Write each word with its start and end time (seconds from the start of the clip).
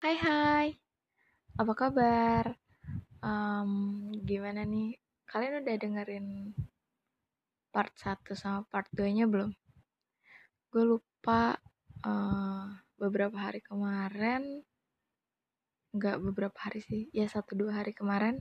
Hai 0.00 0.16
hai, 0.16 0.72
apa 1.60 1.72
kabar? 1.76 2.56
Um, 3.20 4.08
gimana 4.24 4.64
nih? 4.64 4.96
Kalian 5.28 5.60
udah 5.60 5.76
dengerin 5.76 6.56
part 7.68 7.92
1 8.00 8.32
sama 8.32 8.64
part 8.64 8.88
2 8.96 9.12
nya 9.12 9.28
belum? 9.28 9.52
Gue 10.72 10.84
lupa 10.88 11.60
uh, 12.08 12.64
beberapa 12.96 13.36
hari 13.36 13.60
kemarin 13.60 14.64
nggak 15.92 16.16
beberapa 16.16 16.56
hari 16.64 16.80
sih 16.80 17.12
ya 17.12 17.28
satu 17.28 17.60
dua 17.60 17.84
hari 17.84 17.92
kemarin 17.92 18.40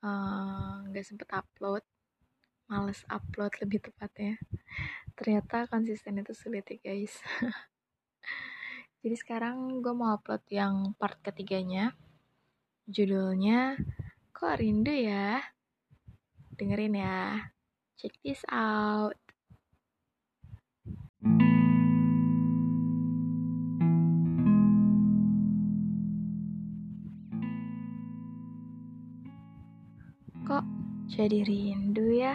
uh, 0.00 0.88
nggak 0.88 1.04
uh, 1.04 1.08
sempet 1.10 1.28
upload 1.36 1.84
males 2.70 3.04
upload 3.12 3.52
lebih 3.60 3.82
tepatnya 3.82 4.40
ternyata 5.18 5.68
konsisten 5.68 6.22
itu 6.22 6.32
sulit 6.32 6.64
ya 6.70 6.78
guys 6.80 7.18
Jadi 8.98 9.14
sekarang 9.14 9.78
gue 9.78 9.94
mau 9.94 10.18
upload 10.18 10.42
yang 10.50 10.90
part 10.98 11.22
ketiganya. 11.22 11.94
Judulnya 12.90 13.78
Kok 14.34 14.58
Rindu 14.58 14.90
ya? 14.90 15.38
Dengerin 16.58 16.98
ya. 16.98 17.46
Check 17.94 18.18
this 18.26 18.42
out. 18.50 19.14
Kok 30.42 30.66
jadi 31.06 31.46
rindu 31.46 32.18
ya? 32.18 32.34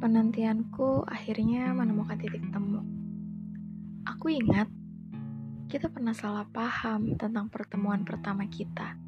Penantianku 0.00 1.08
akhirnya 1.08 1.72
menemukan 1.72 2.20
titik 2.20 2.44
temu 2.52 3.01
Aku 4.02 4.34
ingat 4.34 4.66
kita 5.70 5.86
pernah 5.86 6.10
salah 6.10 6.42
paham 6.50 7.14
tentang 7.14 7.46
pertemuan 7.46 8.02
pertama 8.02 8.50
kita. 8.50 8.98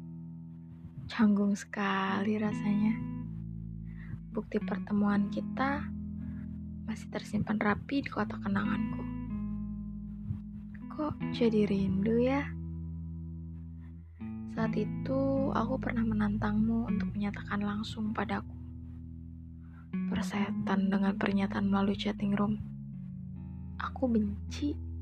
Canggung 1.11 1.51
sekali 1.51 2.39
rasanya. 2.39 2.95
Bukti 4.31 4.55
pertemuan 4.63 5.27
kita 5.27 5.83
masih 6.87 7.11
tersimpan 7.11 7.59
rapi 7.59 8.07
di 8.07 8.09
kotak 8.09 8.39
kenanganku. 8.39 9.03
Kok 10.95 11.19
jadi 11.35 11.67
rindu 11.67 12.15
ya? 12.15 12.47
Saat 14.55 14.79
itu 14.79 15.51
aku 15.51 15.75
pernah 15.75 16.07
menantangmu 16.07 16.87
untuk 16.87 17.11
menyatakan 17.11 17.59
langsung 17.59 18.15
padaku. 18.15 18.55
Persetan 20.07 20.87
dengan 20.87 21.19
pernyataan 21.19 21.67
melalui 21.67 21.99
chatting 21.99 22.31
room. 22.31 22.55
Aku 23.75 24.07
benci 24.07 24.94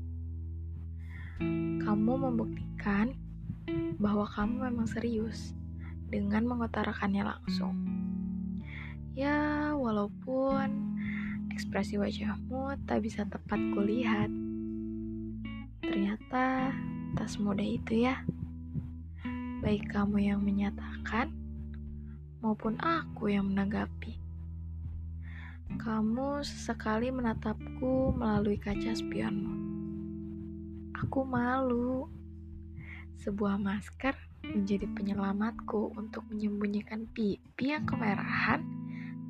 kamu 1.82 2.12
membuktikan 2.30 3.14
bahwa 3.98 4.28
kamu 4.28 4.70
memang 4.70 4.86
serius 4.86 5.56
dengan 6.10 6.46
mengutarakannya 6.46 7.26
langsung. 7.26 7.74
Ya, 9.14 9.70
walaupun 9.74 10.98
ekspresi 11.54 11.98
wajahmu 11.98 12.74
tak 12.86 13.06
bisa 13.06 13.26
tepat 13.26 13.58
kulihat, 13.74 14.30
ternyata 15.82 16.74
tak 17.14 17.28
semudah 17.30 17.66
itu 17.66 18.10
ya. 18.10 18.22
Baik 19.62 19.88
kamu 19.90 20.34
yang 20.34 20.40
menyatakan 20.42 21.32
maupun 22.42 22.76
aku 22.82 23.32
yang 23.32 23.48
menanggapi. 23.48 24.18
Kamu 25.80 26.44
sesekali 26.44 27.08
menatapku 27.08 28.12
melalui 28.12 28.60
kaca 28.60 28.92
spionmu 28.92 29.63
Aku 30.94 31.26
malu. 31.26 32.06
Sebuah 33.18 33.58
masker 33.58 34.14
menjadi 34.46 34.86
penyelamatku 34.90 35.96
untuk 35.96 36.22
menyembunyikan 36.30 37.08
pipi 37.10 37.72
yang 37.72 37.82
kemerahan 37.88 38.60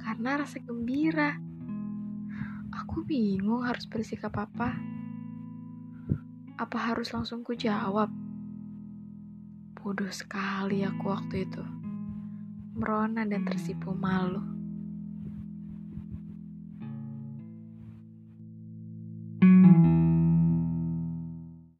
karena 0.02 0.44
rasa 0.44 0.60
gembira. 0.60 1.38
Aku 2.74 3.06
bingung 3.06 3.64
harus 3.64 3.86
bersikap 3.88 4.34
apa. 4.36 4.76
Apa 6.60 6.78
harus 6.92 7.14
langsung 7.14 7.40
ku 7.40 7.56
jawab? 7.56 8.12
Bodoh 9.78 10.10
sekali 10.12 10.84
aku 10.84 11.12
waktu 11.12 11.48
itu. 11.48 11.64
Merona 12.74 13.24
dan 13.24 13.46
tersipu 13.46 13.94
malu. 13.94 14.63